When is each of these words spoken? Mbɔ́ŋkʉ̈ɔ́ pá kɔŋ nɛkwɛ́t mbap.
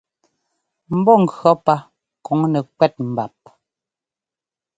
Mbɔ́ŋkʉ̈ɔ́ 0.97 1.53
pá 1.65 1.75
kɔŋ 2.25 2.39
nɛkwɛ́t 2.53 2.93
mbap. 3.11 3.35